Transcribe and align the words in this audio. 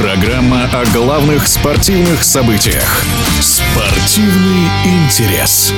Программа 0.00 0.64
о 0.72 0.86
главных 0.94 1.46
спортивных 1.46 2.24
событиях. 2.24 3.04
Спортивный 3.42 4.66
интерес. 4.82 5.74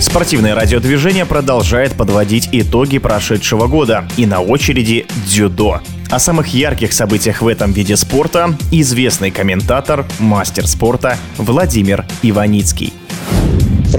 Спортивное 0.00 0.56
радиодвижение 0.56 1.24
продолжает 1.24 1.92
подводить 1.92 2.48
итоги 2.50 2.98
прошедшего 2.98 3.68
года. 3.68 4.08
И 4.16 4.26
на 4.26 4.40
очереди 4.40 5.06
дзюдо. 5.26 5.80
О 6.10 6.18
самых 6.18 6.48
ярких 6.48 6.92
событиях 6.92 7.40
в 7.40 7.46
этом 7.46 7.72
виде 7.72 7.96
спорта 7.96 8.58
известный 8.72 9.30
комментатор, 9.30 10.04
мастер 10.18 10.66
спорта 10.66 11.16
Владимир 11.38 12.04
Иваницкий. 12.22 12.92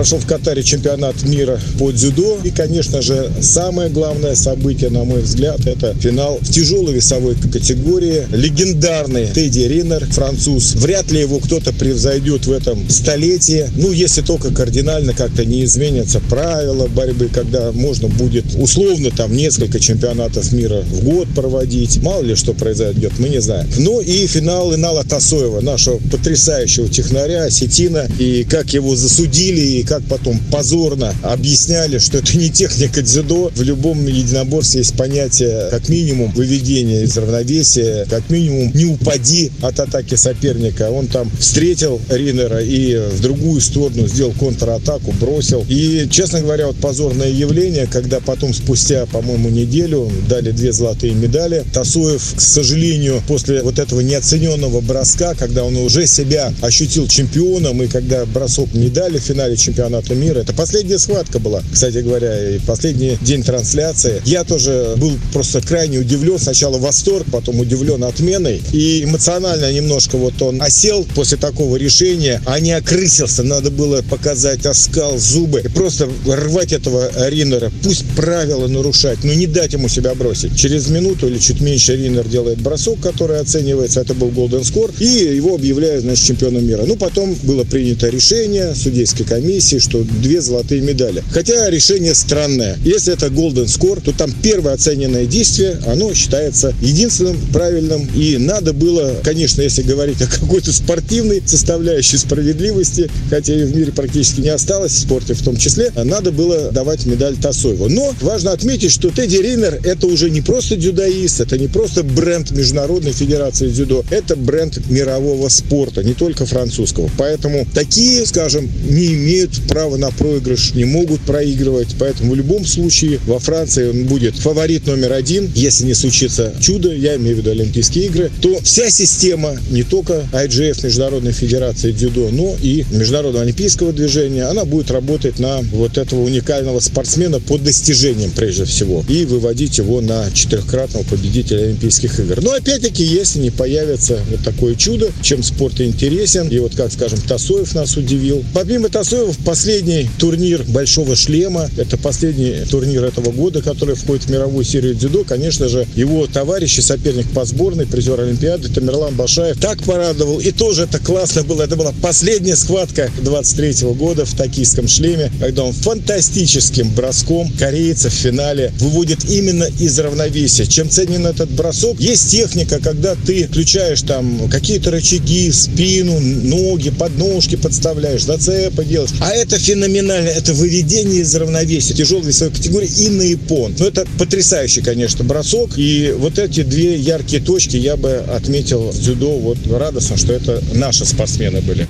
Прошел 0.01 0.17
в 0.17 0.25
Катаре 0.25 0.63
чемпионат 0.63 1.21
мира 1.21 1.59
по 1.77 1.91
дзюдо. 1.91 2.39
И, 2.43 2.49
конечно 2.49 3.03
же, 3.03 3.31
самое 3.39 3.87
главное 3.91 4.33
событие, 4.33 4.89
на 4.89 5.03
мой 5.03 5.21
взгляд, 5.21 5.67
это 5.67 5.93
финал 5.93 6.39
в 6.41 6.51
тяжелой 6.51 6.95
весовой 6.95 7.35
категории. 7.35 8.23
Легендарный 8.31 9.27
Тедди 9.27 9.59
Ринер, 9.59 10.07
француз. 10.11 10.73
Вряд 10.73 11.11
ли 11.11 11.19
его 11.19 11.37
кто-то 11.37 11.71
превзойдет 11.71 12.47
в 12.47 12.51
этом 12.51 12.89
столетии. 12.89 13.69
Ну, 13.75 13.91
если 13.91 14.23
только 14.23 14.51
кардинально 14.51 15.13
как-то 15.13 15.45
не 15.45 15.65
изменятся 15.65 16.19
правила 16.19 16.87
борьбы, 16.87 17.29
когда 17.31 17.71
можно 17.71 18.07
будет 18.07 18.45
условно 18.57 19.11
там 19.15 19.37
несколько 19.37 19.79
чемпионатов 19.79 20.51
мира 20.51 20.81
в 20.81 21.03
год 21.03 21.27
проводить. 21.35 22.01
Мало 22.01 22.23
ли 22.23 22.33
что 22.33 22.53
произойдет, 22.53 23.11
мы 23.19 23.29
не 23.29 23.39
знаем. 23.39 23.69
Ну 23.77 24.01
и 24.01 24.25
финал 24.25 24.73
Инала 24.73 25.03
Тасоева, 25.03 25.61
нашего 25.61 25.97
потрясающего 26.11 26.89
технаря, 26.89 27.51
Сетина. 27.51 28.07
И 28.17 28.43
как 28.49 28.73
его 28.73 28.95
засудили, 28.95 29.61
и 29.61 29.90
как 29.91 30.03
потом 30.03 30.39
позорно 30.49 31.13
объясняли, 31.21 31.97
что 31.97 32.19
это 32.19 32.37
не 32.37 32.49
техника 32.49 33.01
дзюдо. 33.01 33.51
В 33.53 33.61
любом 33.61 34.07
единоборстве 34.07 34.79
есть 34.79 34.95
понятие, 34.95 35.67
как 35.69 35.89
минимум, 35.89 36.31
выведения 36.31 37.01
из 37.01 37.17
равновесия, 37.17 38.05
как 38.09 38.29
минимум, 38.29 38.71
не 38.73 38.85
упади 38.85 39.51
от 39.61 39.81
атаки 39.81 40.15
соперника. 40.15 40.89
Он 40.91 41.07
там 41.07 41.29
встретил 41.37 41.99
Ринера 42.09 42.63
и 42.63 42.95
в 43.09 43.19
другую 43.19 43.59
сторону 43.59 44.07
сделал 44.07 44.31
контратаку, 44.31 45.11
бросил. 45.19 45.65
И, 45.67 46.07
честно 46.09 46.39
говоря, 46.39 46.67
вот 46.67 46.77
позорное 46.77 47.29
явление, 47.29 47.85
когда 47.85 48.21
потом 48.21 48.53
спустя, 48.53 49.05
по-моему, 49.07 49.49
неделю 49.49 50.09
дали 50.29 50.51
две 50.51 50.71
золотые 50.71 51.15
медали. 51.15 51.65
Тасуев, 51.73 52.35
к 52.37 52.39
сожалению, 52.39 53.21
после 53.27 53.61
вот 53.61 53.77
этого 53.77 53.99
неоцененного 53.99 54.79
броска, 54.79 55.33
когда 55.33 55.65
он 55.65 55.75
уже 55.75 56.07
себя 56.07 56.53
ощутил 56.61 57.09
чемпионом, 57.09 57.83
и 57.83 57.87
когда 57.87 58.25
бросок 58.25 58.73
не 58.73 58.87
дали 58.87 59.17
в 59.17 59.23
финале 59.23 59.57
чемпионата, 59.57 59.80
чемпионата 59.81 60.13
мира. 60.13 60.39
Это 60.39 60.53
последняя 60.53 60.99
схватка 60.99 61.39
была, 61.39 61.63
кстати 61.71 61.97
говоря, 61.97 62.55
и 62.55 62.59
последний 62.59 63.17
день 63.21 63.43
трансляции. 63.43 64.21
Я 64.25 64.43
тоже 64.43 64.93
был 64.97 65.13
просто 65.33 65.61
крайне 65.61 65.97
удивлен. 65.97 66.37
Сначала 66.37 66.77
восторг, 66.77 67.25
потом 67.31 67.59
удивлен 67.59 68.03
отменой. 68.03 68.61
И 68.71 69.03
эмоционально 69.03 69.71
немножко 69.71 70.17
вот 70.17 70.39
он 70.41 70.61
осел 70.61 71.05
после 71.15 71.37
такого 71.37 71.77
решения, 71.77 72.41
а 72.45 72.59
не 72.59 72.73
окрысился. 72.73 73.43
Надо 73.43 73.71
было 73.71 74.03
показать 74.03 74.65
оскал, 74.65 75.17
зубы. 75.17 75.61
И 75.61 75.67
просто 75.67 76.07
рвать 76.27 76.73
этого 76.73 77.09
Ринера. 77.29 77.71
Пусть 77.83 78.05
правила 78.15 78.67
нарушать, 78.67 79.23
но 79.23 79.33
не 79.33 79.47
дать 79.47 79.73
ему 79.73 79.89
себя 79.89 80.13
бросить. 80.13 80.55
Через 80.57 80.89
минуту 80.89 81.27
или 81.27 81.39
чуть 81.39 81.61
меньше 81.61 81.95
Ринер 81.95 82.27
делает 82.27 82.61
бросок, 82.61 82.99
который 82.99 83.39
оценивается. 83.39 84.01
Это 84.01 84.13
был 84.13 84.29
Golden 84.29 84.61
Score. 84.61 84.91
И 84.99 85.35
его 85.35 85.55
объявляют, 85.55 86.03
значит, 86.03 86.25
чемпионом 86.25 86.65
мира. 86.65 86.83
Ну, 86.85 86.95
потом 86.95 87.35
было 87.43 87.63
принято 87.63 88.09
решение 88.09 88.75
судейской 88.75 89.25
комиссии 89.25 89.60
комиссии, 89.61 89.77
что 89.77 90.03
две 90.03 90.41
золотые 90.41 90.81
медали. 90.81 91.23
Хотя 91.31 91.69
решение 91.69 92.15
странное. 92.15 92.77
Если 92.83 93.13
это 93.13 93.27
Golden 93.27 93.65
Score, 93.65 94.01
то 94.01 94.11
там 94.11 94.33
первое 94.41 94.73
оцененное 94.73 95.25
действие, 95.25 95.79
оно 95.85 96.13
считается 96.13 96.73
единственным 96.81 97.37
правильным. 97.53 98.07
И 98.15 98.37
надо 98.37 98.73
было, 98.73 99.15
конечно, 99.23 99.61
если 99.61 99.83
говорить 99.83 100.21
о 100.21 100.27
какой-то 100.27 100.73
спортивной 100.73 101.43
составляющей 101.45 102.17
справедливости, 102.17 103.09
хотя 103.29 103.53
и 103.53 103.63
в 103.63 103.75
мире 103.75 103.91
практически 103.91 104.41
не 104.41 104.49
осталось, 104.49 104.93
в 104.93 104.99
спорте 104.99 105.33
в 105.33 105.43
том 105.43 105.57
числе, 105.57 105.91
надо 105.95 106.31
было 106.31 106.71
давать 106.71 107.05
медаль 107.05 107.35
Тасоеву. 107.35 107.87
Но 107.87 108.13
важно 108.21 108.51
отметить, 108.51 108.91
что 108.91 109.09
Тедди 109.09 109.37
Рейнер 109.37 109.79
это 109.83 110.07
уже 110.07 110.29
не 110.29 110.41
просто 110.41 110.75
дзюдоист, 110.75 111.41
это 111.41 111.57
не 111.57 111.67
просто 111.67 112.03
бренд 112.03 112.51
Международной 112.51 113.11
Федерации 113.11 113.69
дзюдо, 113.69 114.03
это 114.09 114.35
бренд 114.35 114.79
мирового 114.89 115.49
спорта, 115.49 116.03
не 116.03 116.13
только 116.13 116.45
французского. 116.45 117.09
Поэтому 117.17 117.67
такие, 117.73 118.25
скажем, 118.25 118.69
не 118.89 119.13
имеют 119.13 119.50
право 119.67 119.97
на 119.97 120.11
проигрыш, 120.11 120.73
не 120.73 120.85
могут 120.85 121.21
проигрывать. 121.21 121.95
Поэтому 121.99 122.33
в 122.33 122.35
любом 122.35 122.65
случае 122.65 123.19
во 123.25 123.39
Франции 123.39 123.89
он 123.89 124.05
будет 124.05 124.35
фаворит 124.35 124.87
номер 124.87 125.13
один. 125.13 125.49
Если 125.55 125.85
не 125.85 125.93
случится 125.93 126.53
чудо, 126.59 126.93
я 126.93 127.15
имею 127.15 127.35
в 127.35 127.39
виду 127.39 127.51
Олимпийские 127.51 128.05
игры, 128.05 128.31
то 128.41 128.59
вся 128.61 128.89
система, 128.89 129.57
не 129.69 129.83
только 129.83 130.25
IGF, 130.31 130.85
Международной 130.85 131.31
Федерации 131.31 131.91
дзюдо, 131.91 132.29
но 132.31 132.55
и 132.61 132.85
Международного 132.91 133.43
олимпийского 133.43 133.93
движения, 133.93 134.43
она 134.43 134.65
будет 134.65 134.91
работать 134.91 135.39
на 135.39 135.61
вот 135.71 135.97
этого 135.97 136.23
уникального 136.23 136.79
спортсмена 136.79 137.39
по 137.39 137.57
достижениям 137.57 138.31
прежде 138.31 138.65
всего 138.65 139.03
и 139.07 139.25
выводить 139.25 139.77
его 139.77 140.01
на 140.01 140.29
четырехкратного 140.31 141.03
победителя 141.03 141.63
Олимпийских 141.63 142.19
игр. 142.19 142.41
Но 142.41 142.53
опять-таки, 142.53 143.03
если 143.03 143.39
не 143.39 143.51
появится 143.51 144.19
вот 144.29 144.41
такое 144.43 144.75
чудо, 144.75 145.11
чем 145.21 145.43
спорт 145.43 145.79
интересен, 145.81 146.47
и 146.49 146.59
вот 146.59 146.75
как, 146.75 146.91
скажем, 146.91 147.19
Тасоев 147.21 147.73
нас 147.75 147.97
удивил. 147.97 148.43
Помимо 148.53 148.89
Тасоева, 148.89 149.33
последний 149.45 150.09
турнир 150.19 150.63
Большого 150.67 151.15
Шлема. 151.15 151.69
Это 151.77 151.97
последний 151.97 152.65
турнир 152.69 153.03
этого 153.03 153.31
года, 153.31 153.61
который 153.61 153.95
входит 153.95 154.25
в 154.25 154.29
мировую 154.29 154.63
серию 154.63 154.95
дзюдо. 154.95 155.23
Конечно 155.23 155.67
же, 155.67 155.87
его 155.95 156.27
товарищ 156.27 156.77
и 156.77 156.81
соперник 156.81 157.29
по 157.31 157.45
сборной, 157.45 157.85
призер 157.85 158.19
Олимпиады 158.19 158.69
Тамерлан 158.69 159.15
Башаев 159.15 159.59
так 159.59 159.81
порадовал. 159.83 160.39
И 160.39 160.51
тоже 160.51 160.83
это 160.83 160.99
классно 160.99 161.43
было. 161.43 161.63
Это 161.63 161.75
была 161.75 161.93
последняя 162.01 162.55
схватка 162.55 163.09
23 163.21 163.71
-го 163.83 163.93
года 163.93 164.25
в 164.25 164.33
токийском 164.33 164.87
шлеме, 164.87 165.31
когда 165.39 165.63
он 165.63 165.73
фантастическим 165.73 166.89
броском 166.93 167.51
корейца 167.57 168.09
в 168.09 168.13
финале 168.13 168.71
выводит 168.79 169.25
именно 169.29 169.65
из 169.79 169.97
равновесия. 169.99 170.65
Чем 170.65 170.89
ценен 170.89 171.25
этот 171.25 171.49
бросок? 171.51 171.99
Есть 171.99 172.31
техника, 172.31 172.79
когда 172.81 173.15
ты 173.15 173.47
включаешь 173.47 174.01
там 174.01 174.49
какие-то 174.49 174.91
рычаги, 174.91 175.51
спину, 175.51 176.19
ноги, 176.19 176.89
подножки 176.89 177.55
подставляешь, 177.55 178.23
зацепы 178.23 178.85
делаешь. 178.85 179.11
А 179.31 179.33
это 179.33 179.57
феноменально. 179.57 180.27
Это 180.27 180.53
выведение 180.53 181.21
из 181.21 181.33
равновесия 181.33 181.93
тяжелой 181.93 182.23
весовой 182.23 182.53
категории 182.53 182.89
и 182.89 183.09
на 183.09 183.21
япон. 183.21 183.73
Ну, 183.79 183.85
это 183.85 184.05
потрясающий, 184.19 184.81
конечно, 184.81 185.23
бросок. 185.23 185.77
И 185.77 186.13
вот 186.17 186.37
эти 186.37 186.63
две 186.63 186.97
яркие 186.97 187.41
точки 187.41 187.77
я 187.77 187.95
бы 187.95 188.11
отметил 188.11 188.91
в 188.91 188.99
дзюдо. 188.99 189.29
Вот 189.39 189.57
радостно, 189.71 190.17
что 190.17 190.33
это 190.33 190.61
наши 190.73 191.05
спортсмены 191.05 191.61
были. 191.61 191.87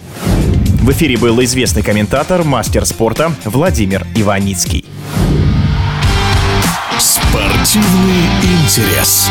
В 0.84 0.92
эфире 0.92 1.18
был 1.18 1.44
известный 1.44 1.82
комментатор, 1.82 2.44
мастер 2.44 2.86
спорта 2.86 3.36
Владимир 3.46 4.06
Иваницкий. 4.16 4.86
Спортивный 7.00 8.28
интерес. 8.68 9.30